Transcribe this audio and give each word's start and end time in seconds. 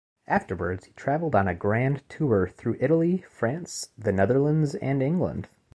Afterwards, 0.25 0.85
he 0.85 0.93
travelled 0.93 1.35
on 1.35 1.47
a 1.47 1.53
"Grand 1.53 2.09
Tour" 2.09 2.47
through 2.47 2.77
Italy, 2.79 3.23
France, 3.29 3.89
the 3.95 4.11
Netherlands, 4.11 4.73
and 4.73 5.03
England. 5.03 5.47